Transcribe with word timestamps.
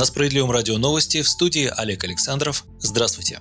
На 0.00 0.06
Справедливом 0.06 0.50
радио 0.50 0.78
новости 0.78 1.20
в 1.20 1.28
студии 1.28 1.70
Олег 1.76 2.04
Александров. 2.04 2.64
Здравствуйте. 2.78 3.40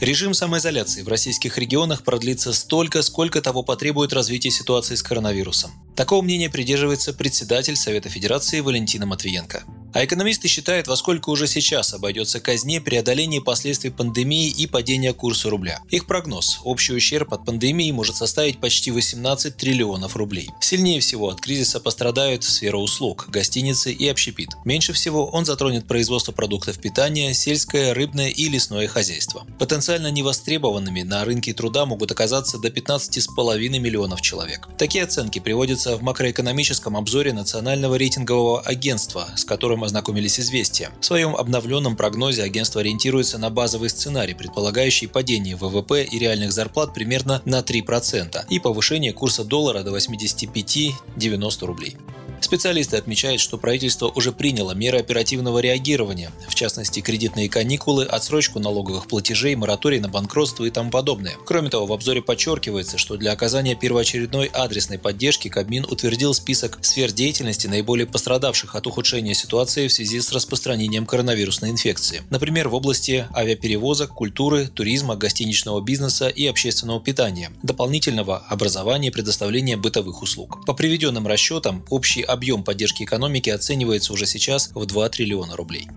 Режим 0.00 0.32
самоизоляции 0.32 1.02
в 1.02 1.08
российских 1.08 1.58
регионах 1.58 2.04
продлится 2.04 2.54
столько, 2.54 3.02
сколько 3.02 3.42
того 3.42 3.62
потребует 3.62 4.14
развитие 4.14 4.50
ситуации 4.50 4.94
с 4.94 5.02
коронавирусом. 5.02 5.72
Такого 5.94 6.22
мнения 6.22 6.48
придерживается 6.48 7.12
председатель 7.12 7.76
Совета 7.76 8.08
Федерации 8.08 8.60
Валентина 8.60 9.04
Матвиенко. 9.04 9.64
А 9.92 10.04
экономисты 10.04 10.46
считают, 10.46 10.86
во 10.86 10.96
сколько 10.96 11.30
уже 11.30 11.48
сейчас 11.48 11.92
обойдется 11.94 12.38
казне 12.38 12.80
преодоление 12.80 13.42
последствий 13.42 13.90
пандемии 13.90 14.48
и 14.48 14.68
падения 14.68 15.12
курса 15.12 15.50
рубля. 15.50 15.80
Их 15.88 16.06
прогноз– 16.06 16.60
общий 16.64 16.92
ущерб 16.94 17.34
от 17.34 17.44
пандемии 17.44 17.90
может 17.90 18.14
составить 18.14 18.60
почти 18.60 18.92
18 18.92 19.56
триллионов 19.56 20.14
рублей. 20.14 20.50
Сильнее 20.60 21.00
всего 21.00 21.28
от 21.28 21.40
кризиса 21.40 21.80
пострадают 21.80 22.44
сфера 22.44 22.76
услуг, 22.76 23.26
гостиницы 23.28 23.92
и 23.92 24.06
общепит. 24.08 24.50
Меньше 24.64 24.92
всего 24.92 25.26
он 25.26 25.44
затронет 25.44 25.88
производство 25.88 26.30
продуктов 26.30 26.78
питания, 26.78 27.34
сельское, 27.34 27.92
рыбное 27.92 28.28
и 28.28 28.48
лесное 28.48 28.86
хозяйство. 28.86 29.44
Потенциально 29.58 30.10
невостребованными 30.12 31.02
на 31.02 31.24
рынке 31.24 31.52
труда 31.52 31.84
могут 31.84 32.12
оказаться 32.12 32.58
до 32.58 32.68
15,5 32.68 33.78
миллионов 33.80 34.20
человек. 34.20 34.68
Такие 34.78 35.02
оценки 35.02 35.40
приводятся 35.40 35.96
в 35.96 36.02
макроэкономическом 36.02 36.96
обзоре 36.96 37.32
Национального 37.32 37.96
рейтингового 37.96 38.60
агентства, 38.60 39.28
с 39.36 39.44
которым 39.44 39.79
которым 39.80 39.84
ознакомились 39.84 40.38
«Известия». 40.38 40.90
В 41.00 41.04
своем 41.04 41.34
обновленном 41.34 41.96
прогнозе 41.96 42.42
агентство 42.42 42.80
ориентируется 42.80 43.38
на 43.38 43.50
базовый 43.50 43.88
сценарий, 43.88 44.34
предполагающий 44.34 45.08
падение 45.08 45.56
ВВП 45.56 46.04
и 46.04 46.18
реальных 46.18 46.52
зарплат 46.52 46.92
примерно 46.94 47.40
на 47.44 47.60
3% 47.60 48.44
и 48.50 48.58
повышение 48.58 49.12
курса 49.12 49.44
доллара 49.44 49.82
до 49.82 49.96
85-90 49.96 51.66
рублей. 51.66 51.96
Специалисты 52.40 52.96
отмечают, 52.96 53.40
что 53.40 53.58
правительство 53.58 54.08
уже 54.08 54.32
приняло 54.32 54.72
меры 54.72 54.98
оперативного 54.98 55.58
реагирования, 55.58 56.32
в 56.48 56.54
частности 56.54 57.00
кредитные 57.00 57.48
каникулы, 57.48 58.04
отсрочку 58.04 58.58
налоговых 58.58 59.06
платежей, 59.06 59.54
мораторий 59.54 60.00
на 60.00 60.08
банкротство 60.08 60.64
и 60.64 60.70
тому 60.70 60.90
подобное. 60.90 61.34
Кроме 61.44 61.70
того, 61.70 61.86
в 61.86 61.92
обзоре 61.92 62.22
подчеркивается, 62.22 62.98
что 62.98 63.16
для 63.16 63.32
оказания 63.32 63.74
первоочередной 63.74 64.46
адресной 64.46 64.98
поддержки 64.98 65.48
Кабмин 65.48 65.84
утвердил 65.84 66.34
список 66.34 66.78
сфер 66.82 67.12
деятельности, 67.12 67.66
наиболее 67.66 68.06
пострадавших 68.06 68.74
от 68.74 68.86
ухудшения 68.86 69.34
ситуации 69.34 69.86
в 69.88 69.92
связи 69.92 70.20
с 70.20 70.32
распространением 70.32 71.06
коронавирусной 71.06 71.70
инфекции. 71.70 72.22
Например, 72.30 72.68
в 72.68 72.74
области 72.74 73.26
авиаперевозок, 73.34 74.14
культуры, 74.14 74.66
туризма, 74.66 75.16
гостиничного 75.16 75.80
бизнеса 75.80 76.28
и 76.28 76.46
общественного 76.46 77.00
питания, 77.00 77.50
дополнительного 77.62 78.38
образования 78.38 79.08
и 79.08 79.12
предоставления 79.12 79.76
бытовых 79.76 80.22
услуг. 80.22 80.64
По 80.64 80.72
приведенным 80.72 81.26
расчетам, 81.26 81.84
общий 81.90 82.22
объем 82.32 82.62
поддержки 82.62 83.04
экономики 83.04 83.50
оценивается 83.50 84.12
уже 84.12 84.26
сейчас 84.26 84.70
в 84.74 84.86
2 84.86 85.08
триллиона 85.08 85.56
рублей. 85.56 85.88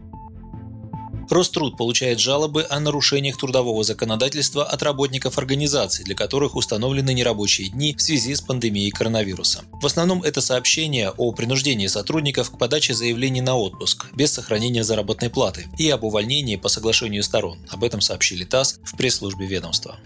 Роструд 1.29 1.77
получает 1.77 2.19
жалобы 2.19 2.65
о 2.69 2.79
нарушениях 2.79 3.37
трудового 3.37 3.83
законодательства 3.83 4.63
от 4.63 4.83
работников 4.83 5.37
организаций, 5.37 6.05
для 6.05 6.15
которых 6.15 6.55
установлены 6.55 7.13
нерабочие 7.13 7.69
дни 7.69 7.95
в 7.95 8.01
связи 8.01 8.35
с 8.35 8.41
пандемией 8.41 8.91
коронавируса. 8.91 9.63
В 9.71 9.85
основном 9.85 10.21
это 10.21 10.41
сообщения 10.41 11.09
о 11.09 11.31
принуждении 11.31 11.87
сотрудников 11.87 12.51
к 12.51 12.57
подаче 12.57 12.93
заявлений 12.93 13.41
на 13.41 13.55
отпуск 13.55 14.07
без 14.13 14.31
сохранения 14.31 14.83
заработной 14.83 15.29
платы 15.29 15.67
и 15.77 15.89
об 15.89 16.03
увольнении 16.03 16.55
по 16.55 16.69
соглашению 16.69 17.23
сторон. 17.23 17.59
Об 17.69 17.83
этом 17.83 18.01
сообщили 18.01 18.43
ТАСС 18.43 18.79
в 18.83 18.95
пресс-службе 18.95 19.45
ведомства 19.45 19.97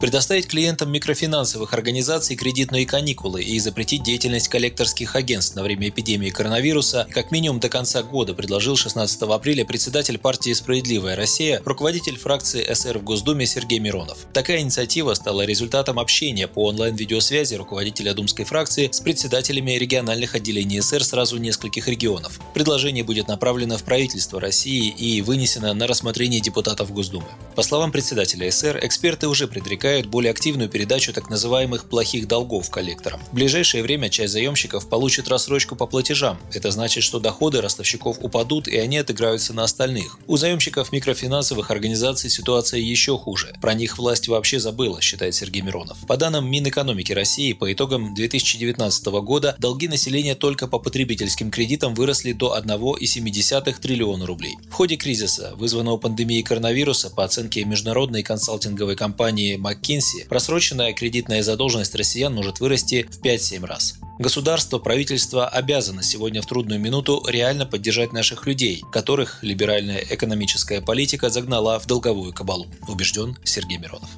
предоставить 0.00 0.48
клиентам 0.48 0.90
микрофинансовых 0.90 1.74
организаций 1.74 2.34
кредитные 2.34 2.86
каникулы 2.86 3.42
и 3.42 3.58
запретить 3.58 4.02
деятельность 4.02 4.48
коллекторских 4.48 5.14
агентств 5.14 5.54
на 5.54 5.62
время 5.62 5.90
эпидемии 5.90 6.30
коронавируса 6.30 7.06
как 7.10 7.30
минимум 7.30 7.60
до 7.60 7.68
конца 7.68 8.02
года 8.02 8.32
предложил 8.32 8.76
16 8.76 9.22
апреля 9.22 9.66
председатель 9.66 10.18
партии 10.18 10.54
«Справедливая 10.54 11.16
Россия», 11.16 11.60
руководитель 11.66 12.16
фракции 12.16 12.66
СР 12.72 12.98
в 12.98 13.04
Госдуме 13.04 13.44
Сергей 13.44 13.78
Миронов. 13.78 14.26
Такая 14.32 14.60
инициатива 14.60 15.12
стала 15.12 15.42
результатом 15.42 15.98
общения 15.98 16.48
по 16.48 16.64
онлайн-видеосвязи 16.68 17.56
руководителя 17.56 18.14
думской 18.14 18.46
фракции 18.46 18.88
с 18.90 19.00
председателями 19.00 19.72
региональных 19.72 20.34
отделений 20.34 20.80
СР 20.80 21.04
сразу 21.04 21.36
нескольких 21.36 21.88
регионов. 21.88 22.40
Предложение 22.54 23.04
будет 23.04 23.28
направлено 23.28 23.76
в 23.76 23.84
правительство 23.84 24.40
России 24.40 24.88
и 24.88 25.20
вынесено 25.20 25.74
на 25.74 25.86
рассмотрение 25.86 26.40
депутатов 26.40 26.90
Госдумы. 26.90 27.28
По 27.54 27.62
словам 27.62 27.92
председателя 27.92 28.50
СР, 28.50 28.80
эксперты 28.82 29.28
уже 29.28 29.46
предрекают 29.46 29.89
предполагают 29.90 30.06
более 30.06 30.30
активную 30.30 30.68
передачу 30.68 31.12
так 31.12 31.30
называемых 31.30 31.88
плохих 31.88 32.28
долгов 32.28 32.70
коллекторам. 32.70 33.20
В 33.32 33.34
ближайшее 33.34 33.82
время 33.82 34.08
часть 34.08 34.32
заемщиков 34.32 34.88
получит 34.88 35.28
рассрочку 35.28 35.74
по 35.74 35.86
платежам. 35.86 36.38
Это 36.52 36.70
значит, 36.70 37.02
что 37.02 37.18
доходы 37.18 37.60
ростовщиков 37.60 38.18
упадут 38.20 38.68
и 38.68 38.76
они 38.76 38.98
отыграются 38.98 39.52
на 39.52 39.64
остальных. 39.64 40.18
У 40.28 40.36
заемщиков 40.36 40.92
микрофинансовых 40.92 41.70
организаций 41.70 42.30
ситуация 42.30 42.80
еще 42.80 43.18
хуже. 43.18 43.52
Про 43.60 43.74
них 43.74 43.98
власть 43.98 44.28
вообще 44.28 44.60
забыла, 44.60 45.00
считает 45.00 45.34
Сергей 45.34 45.62
Миронов. 45.62 45.98
По 46.06 46.16
данным 46.16 46.48
Минэкономики 46.48 47.12
России, 47.12 47.52
по 47.52 47.72
итогам 47.72 48.14
2019 48.14 49.06
года 49.22 49.56
долги 49.58 49.88
населения 49.88 50.36
только 50.36 50.68
по 50.68 50.78
потребительским 50.78 51.50
кредитам 51.50 51.94
выросли 51.94 52.32
до 52.32 52.56
1,7 52.56 53.80
триллиона 53.80 54.26
рублей. 54.26 54.56
В 54.68 54.72
ходе 54.72 54.96
кризиса, 54.96 55.52
вызванного 55.56 55.96
пандемией 55.96 56.42
коронавируса, 56.44 57.10
по 57.10 57.24
оценке 57.24 57.64
международной 57.64 58.22
консалтинговой 58.22 58.94
компании 58.94 59.58
McKinsey, 59.58 59.79
просроченная 60.28 60.92
кредитная 60.92 61.42
задолженность 61.42 61.94
россиян 61.94 62.34
может 62.34 62.60
вырасти 62.60 63.06
в 63.10 63.20
5-7 63.22 63.66
раз. 63.66 63.98
Государство, 64.18 64.78
правительство 64.78 65.48
обязано 65.48 66.02
сегодня 66.02 66.42
в 66.42 66.46
трудную 66.46 66.78
минуту 66.78 67.24
реально 67.26 67.64
поддержать 67.64 68.12
наших 68.12 68.46
людей, 68.46 68.82
которых 68.92 69.42
либеральная 69.42 70.04
экономическая 70.10 70.80
политика 70.80 71.30
загнала 71.30 71.78
в 71.80 71.86
долговую 71.86 72.32
кабалу, 72.32 72.66
убежден 72.86 73.38
Сергей 73.44 73.78
Миронов. 73.78 74.10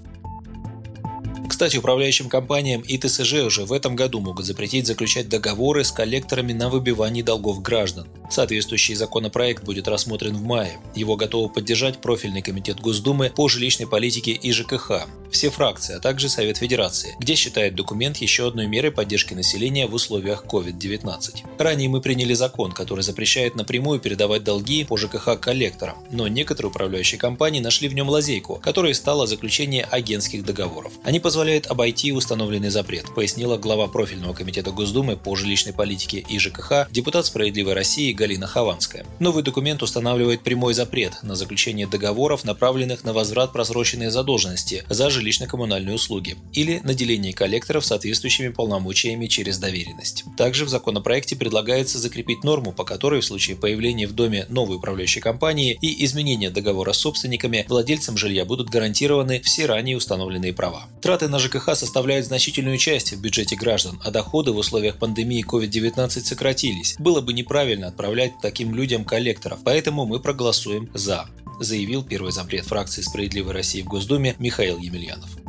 Кстати, 1.48 1.76
управляющим 1.76 2.28
компаниям 2.28 2.80
и 2.80 2.98
ТСЖ 2.98 3.34
уже 3.44 3.64
в 3.64 3.72
этом 3.72 3.94
году 3.94 4.20
могут 4.20 4.46
запретить 4.46 4.86
заключать 4.86 5.28
договоры 5.28 5.84
с 5.84 5.92
коллекторами 5.92 6.52
на 6.52 6.68
выбивание 6.68 7.22
долгов 7.22 7.62
граждан. 7.62 8.08
Соответствующий 8.32 8.94
законопроект 8.94 9.62
будет 9.62 9.88
рассмотрен 9.88 10.34
в 10.34 10.42
мае. 10.42 10.78
Его 10.94 11.16
готовы 11.16 11.50
поддержать 11.50 11.98
профильный 11.98 12.40
комитет 12.40 12.80
Госдумы 12.80 13.28
по 13.28 13.46
жилищной 13.46 13.86
политике 13.86 14.32
и 14.32 14.52
ЖКХ, 14.52 15.06
все 15.30 15.50
фракции, 15.50 15.96
а 15.96 16.00
также 16.00 16.30
Совет 16.30 16.56
Федерации, 16.56 17.14
где 17.18 17.34
считает 17.34 17.74
документ 17.74 18.16
еще 18.18 18.48
одной 18.48 18.68
мерой 18.68 18.90
поддержки 18.90 19.34
населения 19.34 19.86
в 19.86 19.92
условиях 19.92 20.46
COVID-19. 20.46 21.44
Ранее 21.58 21.90
мы 21.90 22.00
приняли 22.00 22.32
закон, 22.32 22.72
который 22.72 23.02
запрещает 23.02 23.54
напрямую 23.54 24.00
передавать 24.00 24.44
долги 24.44 24.84
по 24.84 24.96
ЖКХ 24.96 25.38
коллекторам, 25.38 25.96
но 26.10 26.26
некоторые 26.26 26.70
управляющие 26.70 27.18
компании 27.18 27.60
нашли 27.60 27.88
в 27.88 27.94
нем 27.94 28.08
лазейку, 28.08 28.60
которая 28.62 28.94
стала 28.94 29.26
заключение 29.26 29.84
агентских 29.84 30.42
договоров. 30.42 30.94
Они 31.04 31.20
позволяют 31.20 31.66
обойти 31.66 32.12
установленный 32.12 32.70
запрет, 32.70 33.14
пояснила 33.14 33.58
глава 33.58 33.88
профильного 33.88 34.32
комитета 34.32 34.70
Госдумы 34.70 35.18
по 35.18 35.36
жилищной 35.36 35.74
политике 35.74 36.24
и 36.26 36.38
ЖКХ, 36.38 36.88
депутат 36.90 37.26
«Справедливой 37.26 37.74
России» 37.74 38.12
Галина 38.22 38.46
Хованская. 38.46 39.04
Новый 39.18 39.42
документ 39.42 39.82
устанавливает 39.82 40.42
прямой 40.42 40.74
запрет 40.74 41.14
на 41.24 41.34
заключение 41.34 41.88
договоров, 41.88 42.44
направленных 42.44 43.02
на 43.02 43.12
возврат 43.12 43.52
просроченной 43.52 44.10
задолженности 44.10 44.84
за 44.88 45.08
жилищно-коммунальные 45.08 45.94
услуги 45.94 46.36
или 46.52 46.80
наделение 46.84 47.32
коллекторов 47.32 47.84
соответствующими 47.84 48.50
полномочиями 48.50 49.26
через 49.26 49.58
доверенность. 49.58 50.22
Также 50.36 50.66
в 50.66 50.68
законопроекте 50.68 51.34
предлагается 51.34 51.98
закрепить 51.98 52.44
норму, 52.44 52.70
по 52.70 52.84
которой 52.84 53.22
в 53.22 53.24
случае 53.24 53.56
появления 53.56 54.06
в 54.06 54.12
доме 54.12 54.46
новой 54.48 54.76
управляющей 54.76 55.20
компании 55.20 55.76
и 55.82 56.04
изменения 56.04 56.50
договора 56.50 56.92
с 56.92 56.98
собственниками, 56.98 57.66
владельцам 57.68 58.16
жилья 58.16 58.44
будут 58.44 58.70
гарантированы 58.70 59.40
все 59.40 59.66
ранее 59.66 59.96
установленные 59.96 60.52
права. 60.52 60.86
Траты 61.02 61.26
на 61.26 61.40
ЖКХ 61.40 61.74
составляют 61.74 62.26
значительную 62.26 62.78
часть 62.78 63.12
в 63.12 63.20
бюджете 63.20 63.56
граждан, 63.56 64.00
а 64.04 64.12
доходы 64.12 64.52
в 64.52 64.56
условиях 64.56 64.98
пандемии 64.98 65.44
COVID-19 65.44 66.08
сократились. 66.20 66.94
Было 67.00 67.20
бы 67.20 67.32
неправильно 67.32 67.88
отправлять 67.88 68.34
таким 68.40 68.72
людям 68.72 69.04
коллекторов, 69.04 69.58
поэтому 69.64 70.06
мы 70.06 70.20
проголосуем 70.20 70.88
«за», 70.94 71.26
заявил 71.58 72.04
первый 72.04 72.30
зампред 72.30 72.66
фракции 72.66 73.02
«Справедливой 73.02 73.52
России» 73.52 73.82
в 73.82 73.86
Госдуме 73.86 74.36
Михаил 74.38 74.78
Емельянов. 74.78 75.41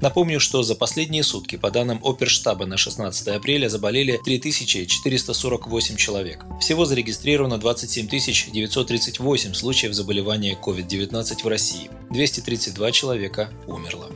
Напомню, 0.00 0.40
что 0.40 0.62
за 0.62 0.74
последние 0.74 1.22
сутки, 1.22 1.56
по 1.56 1.70
данным 1.70 2.00
Оперштаба 2.04 2.66
на 2.66 2.76
16 2.76 3.28
апреля, 3.28 3.68
заболели 3.68 4.20
3448 4.24 5.96
человек. 5.96 6.44
Всего 6.60 6.84
зарегистрировано 6.84 7.58
27 7.58 8.06
938 8.08 9.54
случаев 9.54 9.94
заболевания 9.94 10.58
COVID-19 10.62 11.42
в 11.42 11.46
России. 11.48 11.90
232 12.10 12.92
человека 12.92 13.50
умерло. 13.66 14.08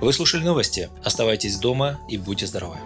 Вы 0.00 0.12
слушали 0.12 0.42
новости. 0.42 0.88
Оставайтесь 1.04 1.56
дома 1.56 2.00
и 2.08 2.16
будьте 2.16 2.46
здоровы. 2.46 2.78